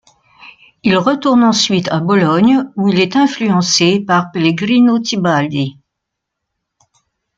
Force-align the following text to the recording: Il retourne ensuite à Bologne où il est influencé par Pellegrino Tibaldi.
Il 0.81 0.97
retourne 0.97 1.43
ensuite 1.43 1.87
à 1.91 1.99
Bologne 1.99 2.67
où 2.75 2.87
il 2.87 2.99
est 2.99 3.15
influencé 3.15 3.99
par 3.99 4.31
Pellegrino 4.31 4.97
Tibaldi. 4.97 5.77